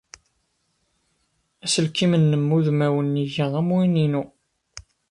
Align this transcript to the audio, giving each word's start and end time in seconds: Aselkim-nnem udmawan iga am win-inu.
Aselkim-nnem 1.63 2.47
udmawan 2.57 3.13
iga 3.23 3.45
am 3.59 3.69
win-inu. 3.77 4.23